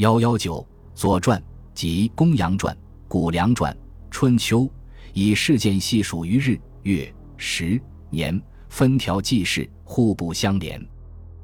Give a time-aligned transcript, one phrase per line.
[0.00, 0.66] 幺幺九，
[0.98, 1.38] 《左传》
[1.74, 2.74] 及《公羊传》
[3.06, 3.70] 《谷梁传》
[4.10, 4.60] 《春秋》，
[5.12, 8.40] 以事件细数于日、月、时、年，
[8.70, 10.82] 分条记事，互不相连。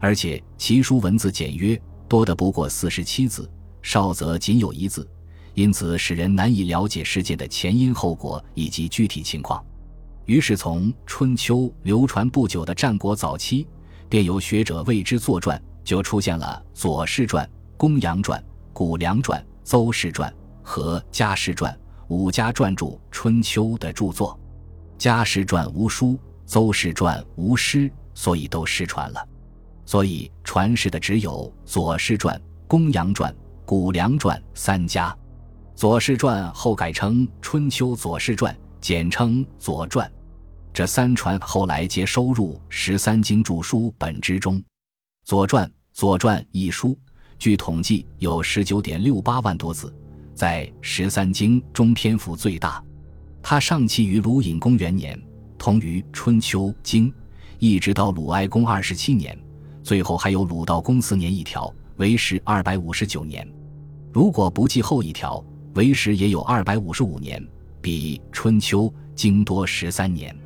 [0.00, 3.48] 而且其书文字简约，多的不过四十七字，
[3.82, 5.08] 少则仅有一字，
[5.54, 9.64] 因此使人难以了解事件的前因后果以及具体情况。
[10.24, 13.64] 于是，从春秋流传不久的战国早期，
[14.08, 17.46] 便有学者为之作传，就出现了《左氏传》
[17.80, 18.38] 《公羊传》
[18.74, 20.30] 《谷梁传》《邹氏传》
[20.62, 21.72] 和《家氏传》
[22.08, 24.38] 五家传著春秋的著作。
[25.02, 26.08] 《家氏传》无书，
[26.44, 29.28] 《邹氏传》无诗，所以都失传了。
[29.86, 33.32] 所以传世的只有《左氏传》《公羊传》
[33.64, 35.08] 《谷梁传》三家，
[35.74, 40.06] 《左氏传》后改称《春秋左氏传》，简称《左传》。
[40.70, 44.58] 这三传后来皆收入《十三经》注书本之中，
[45.24, 46.94] 《左传》《左传》一书，
[47.40, 49.90] 据统计有十九点六八万多字，
[50.34, 52.84] 在《十三经》中篇幅最大。
[53.42, 55.18] 它上契于鲁隐公元年，
[55.56, 57.10] 通于《春秋经》，
[57.58, 59.36] 一直到鲁哀公二十七年。
[59.82, 63.50] 最后还有鲁道公四年一条，为时二百五十九年。
[64.12, 67.42] 如果不计后一条，为时也有二百五十五年，
[67.80, 68.82] 比《春秋》
[69.14, 70.30] 经多十三年。《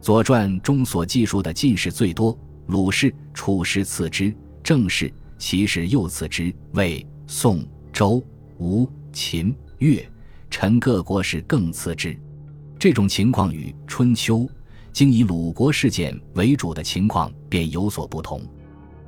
[0.00, 2.34] 左传》中所记述的进士最多，
[2.68, 8.22] 鲁氏、楚氏次之，郑氏、齐氏又次之，魏、宋、周、
[8.58, 10.06] 吴、秦、越、
[10.50, 12.14] 陈各国是更次之。
[12.78, 14.40] 这种情况与《春秋》
[14.92, 18.42] 经以鲁国事件为主的情况便有所不同。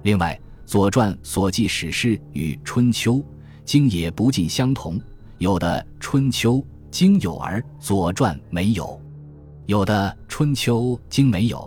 [0.04, 3.16] 另外，《左传》所记史事与《春秋》
[3.66, 4.98] 经也不尽相同，
[5.36, 6.54] 有的《春秋》
[6.90, 8.98] 经有而《左传》没有；
[9.66, 11.58] 有的《春秋》经没有，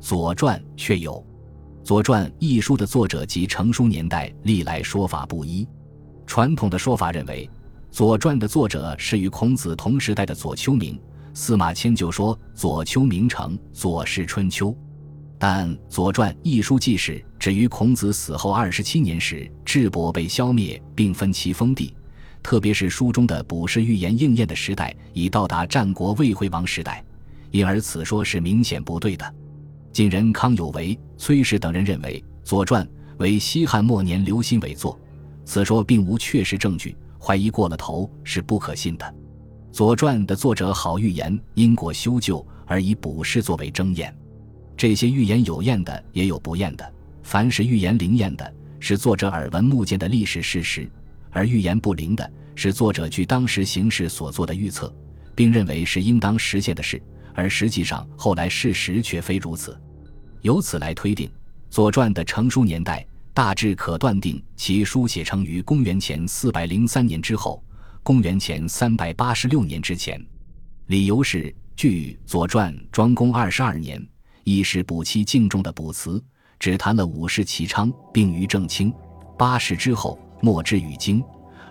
[0.04, 1.12] 《左传》却有。
[1.88, 5.66] 《左传》一书的作者及成书年代历来说法不一。
[6.26, 7.48] 传统的说法认为，
[7.90, 11.00] 《左传》的作者是与孔子同时代的左丘明。
[11.32, 14.76] 司马迁就说：“左丘明成左氏春秋。”
[15.40, 21.96] 但《左传》一书记事止于孔子死后二十七年时，智伯被消灭，并分其封地。
[22.42, 27.02] 特别是书中的卜筮预言应验的时代已到达战国魏惠王时代，
[27.50, 29.34] 因而此说是明显不对的。
[29.98, 32.86] 晋人康有为、崔氏等人认为，《左传》
[33.16, 34.96] 为西汉末年刘歆伪作，
[35.44, 39.04] 此说并无确实证据，怀疑过了头是不可信的。
[39.72, 44.16] 《左传》的作者好预言因果修旧，而以卜筮作为征验。
[44.76, 46.94] 这些预言有验的，也有不验的。
[47.24, 50.88] 凡是预言灵验的，是作者耳闻目见的历史事实；
[51.32, 54.94] 而预言不灵的，是作者据当时形势所做的预测，
[55.34, 57.02] 并认为是应当实现的事，
[57.34, 59.76] 而实际上后来事实却非如此。
[60.42, 61.26] 由此来推定，
[61.68, 63.04] 《左传》的成书年代
[63.34, 67.62] 大致可断定其书写成于公元前四百零三年之后，
[68.02, 70.24] 公元前三百八十六年之前。
[70.86, 74.04] 理由是，据《左传》庄公二十二年。
[74.44, 76.24] 一是补期敬重的补词，
[76.58, 78.90] 只谈了五世齐昌并于正清；
[79.36, 81.22] 八世之后莫之于京，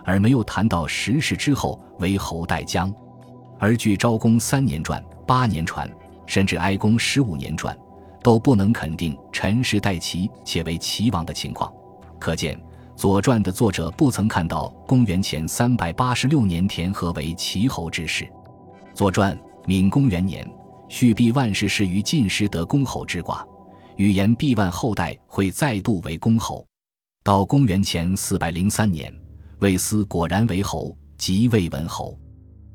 [0.04, 2.94] 而没有谈到十世之后为侯代姜。
[3.58, 5.90] 而据昭公三年传、八年传，
[6.24, 7.76] 甚至哀公十五年传，
[8.28, 11.72] 都不能肯定陈氏代齐且为齐王的情况。
[12.18, 12.54] 可见
[12.94, 18.24] 《左传》的作者不曾看到公元前三百八十六年田和为齐侯之事。
[18.92, 19.34] 《左传》
[19.66, 20.46] 敏公元年。
[20.90, 23.42] 续毕万世是于晋时得公侯之卦，
[23.96, 26.62] 预言毕万后代会再度为公侯。
[27.24, 29.10] 到公元前四百零三年，
[29.60, 32.12] 魏斯果然为侯，即魏文侯。《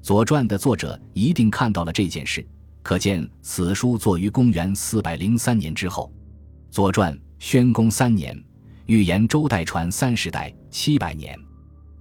[0.01, 2.43] 左传》的作者一定看到了这件事，
[2.83, 6.11] 可见此书作于公元四百零三年之后。
[6.75, 8.38] 《左传》宣公三年，
[8.88, 11.39] 预言周代传三十代，七百年，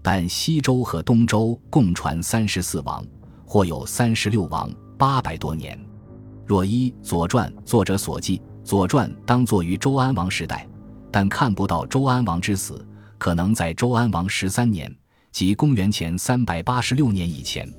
[0.03, 3.07] 但西周和东周共传三十四王，
[3.47, 5.79] 或有三十六王，八百多年。
[6.47, 10.67] 若依《左传》作者所记，《左传》当作于周安王时代，
[11.11, 12.85] 但看不到周安王之死，
[13.19, 14.93] 可能在周安王十三年，
[15.31, 17.73] 即公元前三百八十六年以前。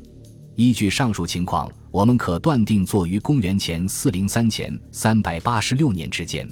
[0.56, 6.48] 依据上述情况，我们可断定作于公元前四零三前三百八十六年之间。《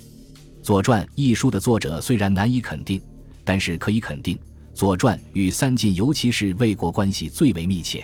[0.64, 3.00] 左传》一书的作者虽然难以肯定，
[3.44, 4.36] 但是可以肯定，
[4.74, 8.00] 《左传》与三晋，尤其是魏国关系最为密切。《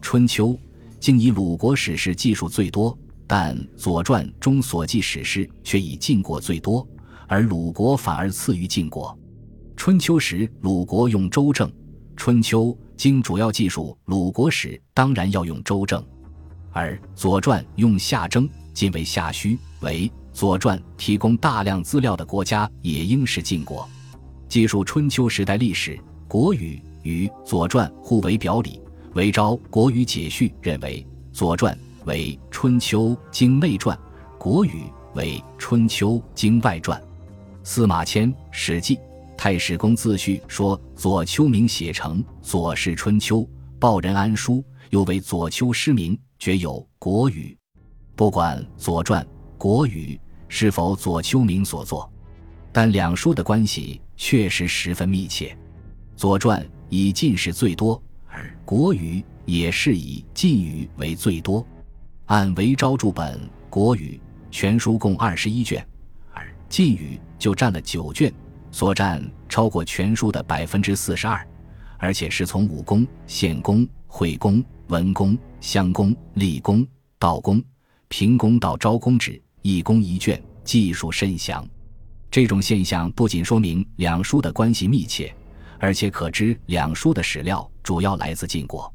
[0.00, 0.48] 春秋》
[1.00, 2.96] 竟以鲁国史事记述最多。
[3.26, 6.86] 但《左传》中所记史事却以晋国最多，
[7.26, 9.18] 而鲁国反而次于晋国。
[9.76, 11.66] 春秋时，鲁国用周正；
[12.18, 16.00] 春秋经主要记述鲁国史，当然要用周正；
[16.72, 23.88] 而《左传》用夏征，晋为夏虚，为《左传》提供大量资料的国家也应是晋国。
[24.48, 25.98] 记述春秋时代历史，
[26.28, 28.80] 国语与《左传》互为表里。
[29.14, 31.06] 韦昭《国语解序》认为，
[31.36, 31.72] 《左传》
[32.04, 33.96] 为《春秋经内传》，
[34.38, 34.82] 《国语》
[35.16, 37.00] 为《春秋经外传》。
[37.62, 38.96] 司马迁《史记·
[39.36, 43.38] 太史公自序》说：“左丘明写成《左氏春秋》，
[43.78, 47.56] 报任安书，又为左丘失明，厥有《国语》。
[48.16, 49.22] 不管《左传》
[49.58, 50.14] 《国语》
[50.48, 52.10] 是否左丘明所作，
[52.72, 55.48] 但两书的关系确实十分密切。
[56.16, 61.66] 《左传》以晋史最多，而《国语》也是以晋语为最多。
[62.26, 63.38] 按韦昭注本
[63.68, 64.18] 《国语》
[64.50, 65.86] 全书共二十一卷。
[66.32, 68.32] 而晋语就占了九卷，
[68.74, 71.46] 所占超过全书的百分之四十二，
[71.96, 76.84] 而且是从武功、献功、会功、文功、襄功、立功、
[77.16, 77.62] 道功、
[78.08, 81.64] 平功到招功止，一功一卷，技术甚详。
[82.32, 85.32] 这种现象不仅说明两书的关系密切，
[85.78, 88.92] 而且可知两书的史料主要来自晋国。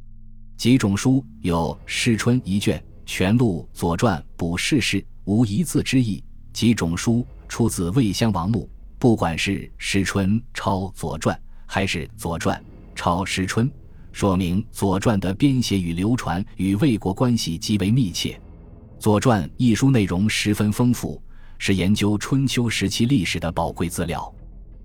[0.58, 6.22] 几种书有《世春》一卷，全录《左传》补世事，无一字之意。
[6.52, 7.26] 几种书。
[7.48, 8.70] 出自魏襄王墓，
[9.00, 11.34] 不管是《诗春》抄《左传》，
[11.66, 12.60] 还是《左传》
[12.94, 13.66] 抄《诗春》，
[14.12, 18.34] 说明《左传》的编写与流传与魏国关系极为密切。
[19.02, 21.22] 《左传》一书内容十分丰富，
[21.58, 24.30] 是研究春秋时期历史的宝贵资料。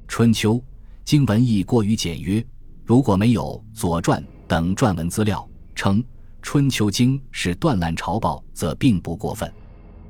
[0.06, 0.62] 春秋
[1.04, 2.44] 经文义过于简约，
[2.84, 5.44] 如果没有《左传》等传文资料
[5.74, 6.00] 称
[6.40, 9.52] 《春秋经》是断烂朝报，则并不过分。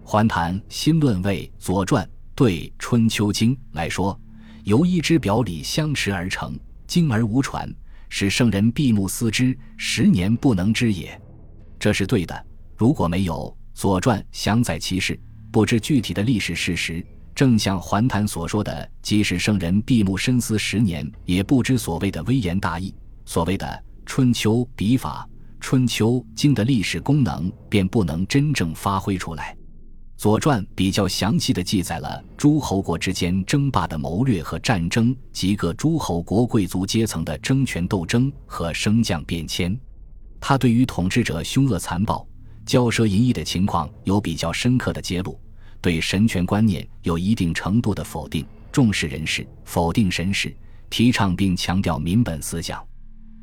[0.02, 2.04] 环谈新论为《左传》。
[2.34, 4.18] 对《春秋经》来说，
[4.64, 7.72] 由一之表里相持而成，经而无传，
[8.08, 11.20] 使圣人闭目思之，十年不能知也。
[11.78, 12.46] 这是对的。
[12.76, 15.18] 如果没有《左传》详载其事，
[15.52, 22.92] 不知具体的历史事实，正像桓谭所说的，即使圣人闭目深思十年，也不知所谓的微言大义，
[23.24, 23.64] 所谓的
[24.04, 25.24] 《春秋》笔法，
[25.60, 29.56] 《春秋经》的历史功能便不能真正发挥出来。
[30.16, 39.78] 《左传》比较详细的记载了诸侯国之间争霸的谋略和战争，及各诸侯国贵族阶层的争权斗争和升降变迁。
[40.40, 42.26] 他对于统治者凶恶残暴、
[42.66, 45.38] 骄奢淫逸的情况有比较深刻的揭露，
[45.80, 50.54] 对神权观念有一定程度的否定，重视人事，否定神事，
[50.88, 52.80] 提倡并强调民本思想。《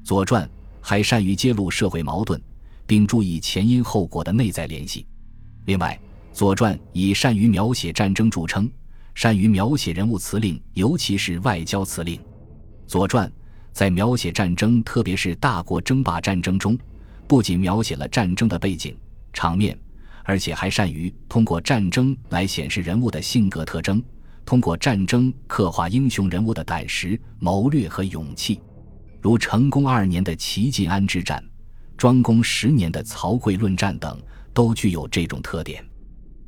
[0.04, 0.46] 左传》
[0.80, 2.42] 还善于揭露社会矛盾，
[2.88, 5.06] 并注意前因后果的内在联系。
[5.66, 6.00] 另外，
[6.34, 8.70] 《左传》以善于描写战争著称，
[9.14, 12.16] 善于描写人物辞令，尤其是外交辞令。
[12.88, 13.28] 《左传》
[13.74, 16.78] 在描写战争，特别是大国争霸战争中，
[17.28, 18.98] 不仅描写了战争的背景、
[19.34, 19.78] 场面，
[20.24, 24.02] 而且还善于通过战争来显示人物的性格特征，
[24.46, 28.60] 通过战争刻画英雄人物的胆识、谋略和勇气。
[29.22, 31.44] 如成功二年的齐晋安之战，
[31.98, 34.20] 庄公十年的曹刿论战等，
[34.54, 35.84] 都具有这种特点。《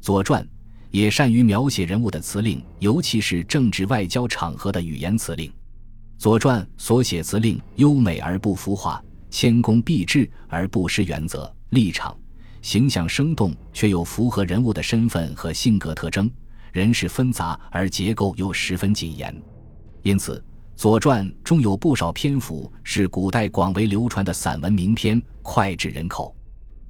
[0.03, 0.43] 左传》
[0.91, 5.49] 也善于描写人物的辞令，尤其是政治外交场合的语言辞令。
[6.17, 12.13] 《左传》所写辞令优美而不浮华，谦恭毕至而不失原则立场，
[12.61, 16.29] 形象生动却又符合人物的身份和性格特征，
[16.73, 19.33] 人事纷杂而结构又十分谨严。
[20.01, 20.37] 因此，
[20.75, 26.35] 《左传》中有不少篇幅是古代广为流传的散文名篇，脍炙人口。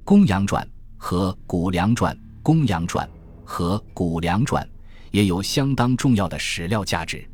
[0.02, 0.66] 公羊传》
[0.96, 2.12] 和《谷梁传》。
[2.44, 3.08] 《公羊传》
[3.42, 4.62] 和《谷梁传》
[5.10, 7.16] 也有相当重要的史料价值。《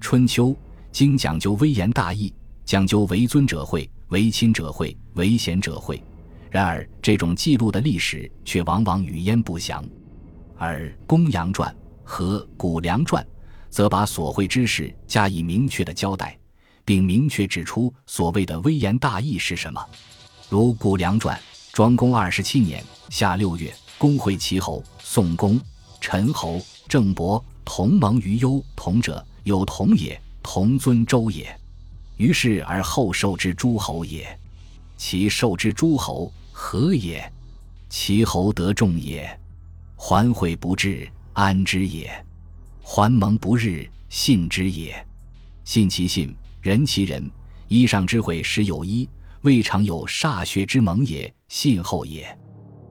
[0.00, 0.46] 春秋》
[0.90, 2.32] 经讲究微言大义，
[2.64, 6.02] 讲究为尊者讳，为亲者讳，为贤者讳。
[6.50, 9.84] 然而，这种记录的历史却往往语焉不详。
[10.56, 11.70] 而《公羊传》
[12.02, 13.22] 和《谷梁传》
[13.68, 16.34] 则把所会之事加以明确的交代，
[16.82, 19.86] 并明确指出所谓的微言大义是什么。
[20.48, 21.36] 如《谷梁传》，
[21.74, 23.70] 庄公二十七年夏六月。
[23.98, 25.60] 公会齐侯、宋公、
[26.00, 31.58] 陈侯、郑伯同盟于幽，同者有同也，同尊周也。
[32.16, 34.38] 于是而后受之诸侯也。
[34.96, 37.30] 其受之诸侯何也？
[37.88, 39.28] 其侯得众也。
[39.94, 42.08] 桓悔不至，安之也；
[42.82, 45.06] 桓盟不日，信之也。
[45.64, 47.30] 信其信，仁其仁。
[47.68, 49.08] 衣上之会实有一，
[49.42, 52.38] 未尝有歃血之盟也，信后也。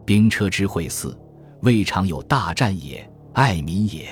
[0.05, 1.17] 兵车之会祀，
[1.61, 4.03] 未尝有大战也，爱民也。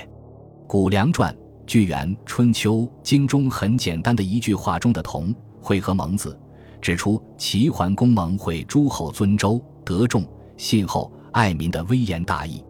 [0.67, 1.31] 《谷梁传》
[1.67, 6.35] 据原《春秋经》中很简单的一句话中的“同会”和“盟”字，
[6.81, 10.25] 指出齐桓公盟会诸侯尊周得众
[10.57, 12.63] 信厚爱民的微言大义。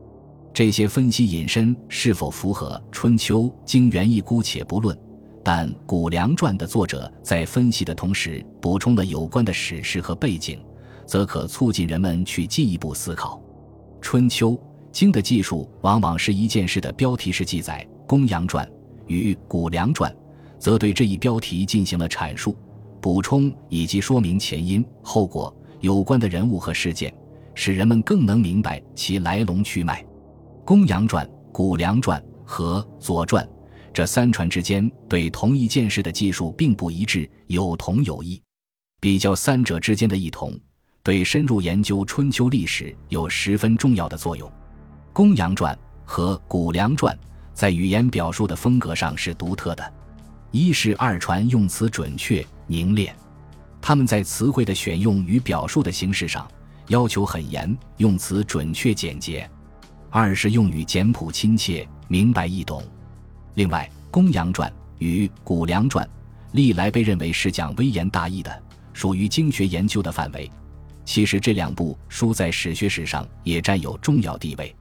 [0.54, 4.96] 这些分析引申是否符合《春秋经》原意，姑且不论，
[5.42, 10.60] 但《谷梁传》的作者在分析的同时，补充了有关的史实和背景，
[11.06, 13.38] 则可促进人们去进一步思考。
[14.02, 14.52] 《春秋》
[14.92, 18.66] 经的记述往往是一件事的标题式记载，《公羊传》
[19.08, 20.12] 与《谷梁传》
[20.60, 22.56] 则对这一标题进行了阐述、
[23.02, 27.14] 补充以及说明前因后果、有关的人物和事件，
[27.56, 30.02] 使人们更能明白其来龙去脉。
[30.66, 33.46] 《公羊传》《谷梁传》和《左传》。
[33.94, 38.42] 这三传之间对同一件事的技术并不一致，有同有异。
[39.00, 40.52] 比较三者之间的异同，
[41.04, 44.48] 对深入研究春秋历史有十分重要的作用。
[45.12, 47.14] 《公羊传》和《谷梁传》
[47.54, 49.94] 在语言表述的风格上是独特的。
[50.52, 53.14] 一是二传用词准确凝练，
[53.82, 56.50] 他们在词汇的选用与表述的形式上
[56.88, 59.46] 要求很严，用词准确简洁；
[60.10, 62.82] 二是用语简朴亲切，明白易懂。
[63.56, 64.70] 另外，《公羊传》
[65.00, 66.06] 与《谷梁传》
[66.54, 70.50] 历来被认为是讲微言大义的，属于经学研究的范围。
[71.06, 74.74] 其实，这两部书在史学史上也占有重要地位。